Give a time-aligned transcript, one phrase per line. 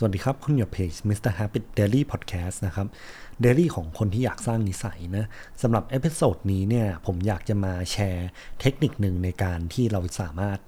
[0.00, 1.32] สวัสดีครับ คุณอยู่เพจ Mr.
[1.38, 2.86] Habit Daily Podcast นะครับ
[3.44, 5.26] Daily ของคนที่อยากสร้างนิสัยนะ
[5.62, 8.28] สำหรับ episode นี้เนี่ยผมอยากจะมาแชร์
[8.60, 10.58] เทคนิคหนึ่งในการที่เราสามารถ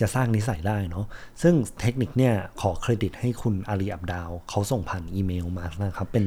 [0.00, 1.06] จะสร้างนิสัยได้เนาะ
[1.42, 6.26] ซึ่งเทคนิคเนี่ยขอเครดิตให้คุณ Ali Abdaal เขาส่งผ่านอีเมลมานะครับ เป็น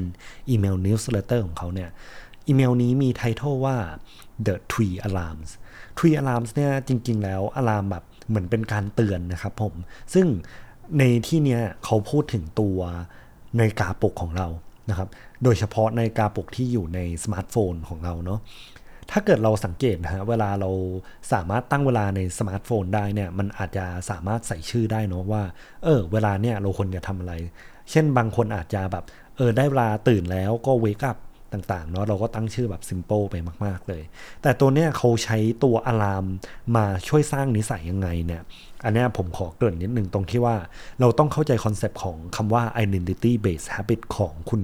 [0.50, 1.89] อีเมล newsletter ของเขาเนี่ย
[2.48, 3.77] อีเมลนี้มี title ว่า
[4.45, 5.50] the three alarms
[5.97, 9.73] three alarms เนี่ยจริง ๆ แล้ว alarm แบบเหมือนเป็นการเตือนนะครับผม
[10.16, 10.27] ซึ่ง
[11.00, 12.79] ในที่เนี้ยเขาพูดถึงตัว
[13.55, 14.47] ในาฬิกาปลุกของเรา
[14.89, 15.09] นะครับ
[15.43, 18.39] โดยเฉพาะในาฬิกาปลุกที่อยู่ในสมาร์ทโฟนของเราเนาะ
[19.11, 20.69] ถ้าเกิดเราสังเกตนะฮะเวลาเรา
[21.33, 25.43] สามารถตั้งเวลาในสมาร์ทโฟนได้เนี่ยมันอาจจะสามารถใส่ชื่อได้เนาะว่า
[25.83, 27.34] เออ เวลาเนี่ยเราควรจะทำอะไร
[27.92, 29.04] เช่นบางคนอาจจะแบบ
[29.37, 31.18] เออได้เวลาตื่นแล้วก็ wake up
[31.54, 34.03] ต่างๆเนาะเราก็ตั้งชื่อแบบซิมเ l ิลไปมาก ๆ เลย
[34.42, 36.25] แต่ตัวเนี้ยเขาใช้ตัว alarm
[36.76, 38.42] มาช่วยสร้างนิสัยยังไงเนี่ย
[38.84, 40.56] อันนี้ผมขอเกริ่นนิดนึงตรงที่ว่า
[41.00, 44.62] เราต้องเข้าใจ concept ของคำว่า identity based habit ของคุณ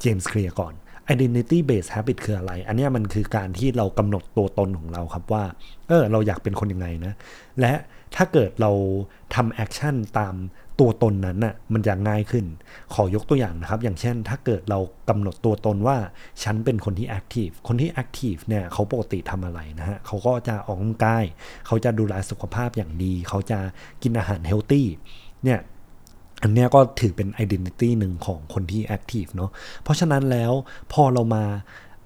[0.00, 0.74] James Clear ก่อน
[1.14, 5.44] identity based habit คืออะไร อันนี้มันคือการที่เรากำหนดตัวตนของเราครับว่า
[5.88, 7.12] เออ เราอยากเป็นคนยังไงนะ
[7.60, 7.72] และ
[8.16, 8.72] ถ้าเกิดเรา
[9.34, 10.34] ทำ action ตาม
[10.82, 12.44] ตัวตนนั้นน่ะมันจะง่ายขึ้น
[12.94, 15.96] ขอยกตัวอย่างนะครับ อย่างเช่น ถ้าเกิดเรากำหนดตัวตนว่า
[16.42, 21.24] ฉันเป็นคนที่ active คนที่ active เนี่ยเขาปกติทำอะไรนะฮะเขาก็จะออกกำลังกาย
[21.66, 23.58] เขาจะดูแลสุขภาพอย่างดี เขาจะ
[24.02, 24.86] กินอาหาร healthy
[25.44, 25.60] เนี่ย
[26.42, 29.50] อันนี้ก็ถือเป็น identity หนึ่งของคนที่ active เนาะ
[29.82, 30.52] เพราะฉะนั้นแล้ว
[30.92, 31.44] พอเรามา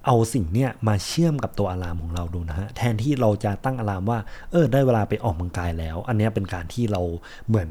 [0.07, 4.19] เอาสิ่งเนี้ยมาเชื่อมกับตัว alarm ของเราดูนะฮะแทนที่เราจะตั้ง alarm ว่า
[4.51, 7.01] เออได้เวลาไปออกกำลังกายแล้ว อันนี้เป็นการที่เรา
[7.47, 7.69] เหมือน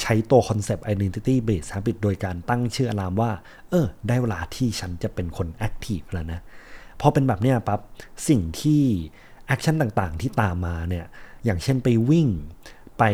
[0.00, 3.30] ใช้ตัว concept identity based habit โดยการตั้งชื่อ alarm ว่า
[3.70, 6.40] เออได้เวลาที่ฉันจะเป็นคน active แล้วนะ
[7.00, 7.80] พอเป็นแบบเนี้ยปั๊บ
[8.28, 8.82] สิ่งที่
[9.46, 11.06] action ต่างๆ ที่ตามมาเนี่ย
[11.44, 12.28] อย่างเช่นไปวิ่ง
[12.98, 13.04] ไป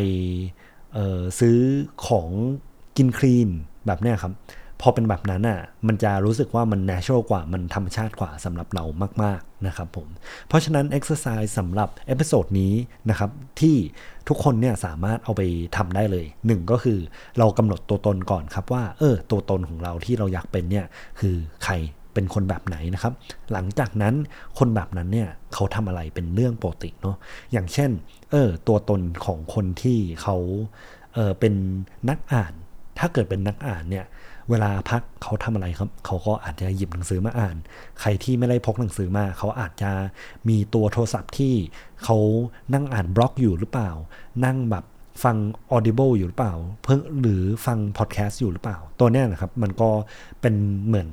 [1.39, 1.59] ซื้อ
[2.07, 2.29] ของ
[2.97, 3.49] กิน clean
[3.87, 4.33] แบบเนี้ยครับ
[4.85, 8.83] พอเป็นแบบนั้นอะมันจะรู้สึกว่ามัน natural กว่ามันธรรมชาติกว่าสำหรับเรา
[9.23, 10.07] มาก ๆ นะครับผม
[10.47, 12.73] เพราะฉะนั้น exercise สำหรับ episode นี้
[13.09, 13.29] นะครับ
[13.61, 13.75] ที่
[14.27, 15.41] ทุกคนเนี่ยสามารถเอาไป
[15.77, 16.99] ทำได้เลยหนึ่งก็คือ
[17.39, 20.85] เรากำหนดตัวตนก่อนครับว่า เออ ตัวตนของเราที่เราอยากเป็นเนี่ย
[21.19, 21.73] คือใคร
[22.13, 23.13] เป็นคนแบบไหนนะครับ
[23.51, 24.15] หลังจากนั้น
[24.59, 27.17] คนแบบนั้นเนี่ยเขาทำอะไรเป็นเรื่องปกติเนาะ
[27.51, 27.89] อย่างเช่น
[28.31, 30.35] เออ ตัวตนของคนที่เขา
[31.13, 31.53] เออเป็น
[32.09, 32.53] นักอ่าน
[32.99, 34.05] ถ้าเกิดเป็นนักอ่านเนี่ย
[34.49, 37.55] เวลาพักเขาทำอะไรครับ เขาก็อาจจะหยิบหนังสือมาอ่าน
[38.01, 39.91] ใครที่ไม่ได้พกหนังสือมา เขาอาจจะ
[40.49, 41.53] มีตัวโทรศัพท์ที่
[42.03, 42.17] เขา
[42.73, 43.89] นั่งอ่านบล็อกอยู่หรือเปล่า
[44.45, 44.85] นั่งแบบ
[45.23, 45.37] ฟัง
[45.75, 49.89] Audible อยู่หรือเปล่า เพิ่งหรือฟังพอดแคสต์อยู่หรือเปล่า ตัวเนี้ยนะครับ มันก็
[50.41, 50.55] เป็น
[50.85, 51.09] เหมือน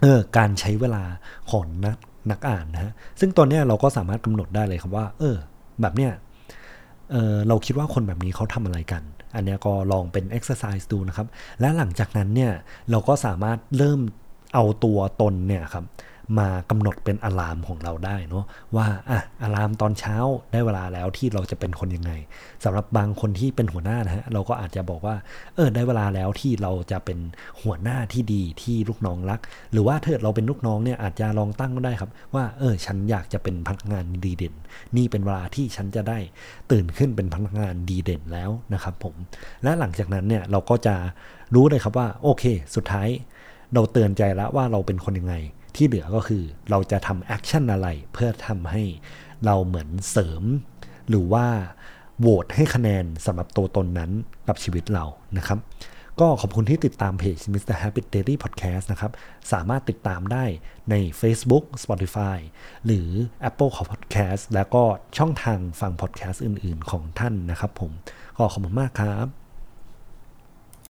[0.00, 1.04] เออการใช้เวลา
[1.50, 1.96] ของนัก
[2.30, 5.36] นักอ่านนะฮะซึ่งตัวเนี้ยเราก็สามารถกำหนดได้เลยครับว่า เออ
[5.80, 6.12] แบบเนี้ย
[7.10, 9.02] เออเราคิดว่าคนแบบนี้เขาทำอะไรกัน
[9.34, 11.26] อันนี้ก็ลองเป็น exercise ดูนะครับ
[11.60, 12.52] และหลังจากนั้นเนี่ย
[12.90, 14.00] เราก็สามารถเริ่ม
[14.54, 15.84] เอาตัวตนเนี่ยครับ
[16.38, 18.44] มากำหนดเป็นอะลามของเราได้เนาะ
[18.76, 20.16] ว่าอะอะลามตอนเช้า
[20.52, 22.12] ได้เวลาแล้วที่เราจะเป็นคนยังไง
[22.64, 25.16] สำหรับบางคนที่เป็นหัวหน้านะฮะเราก็อาจจะบอกว่า
[25.54, 27.18] เออได้เวลาแล้วที่เราจะเป็น
[27.62, 29.40] หัวหน้าที่ดีที่ลูกน้องรัก
[29.72, 34.54] หรือว่าถ้าเราเป็นลูกน้องเนี่ยอาจจะลองตั้งก็ได้ครับ ว่าเออฉันอยากจะเป็นพนักงานดีเด่น
[34.96, 36.18] นี่เป็นเวลาที่ฉันจะได้
[36.70, 39.14] ตื่นขึ้นเป็นพนักงานดีเด่นแล้วนะครับผม
[39.62, 40.94] และหลังจากนั้นเนี่ยเราก็จะ
[41.54, 43.08] รู้เลยครับว่าโอเค สุดท้าย
[43.74, 45.34] เราเตือนใจแล้วว่าเราเป็นคนยังไง
[45.76, 48.82] ที่เหลือก็คือเราจะทำ action อะไรเพื่อทำให้
[49.44, 50.42] เราเหมือนเสริม
[51.08, 51.46] หรือว่า
[52.20, 54.10] โหวตให้คะแนนสำหรับตัวตนนั้น
[54.48, 55.04] กับชีวิตเรา
[55.36, 55.58] นะครับ
[56.20, 57.76] ก็ขอบคุณที่ติดตามเพจ Mr.
[57.82, 59.12] Habit Daily Podcast นะครับ
[59.52, 60.44] สามารถติดตามได้
[60.90, 62.38] ใน Facebook Spotify
[62.86, 63.08] หรือ
[63.48, 64.84] Apple Podcast แล้วก็
[65.18, 67.92] ช่องทางฟัง podcast อื่น ๆ ของท่านนะครับผม
[68.36, 69.47] ก็ขอบคุณมากครับ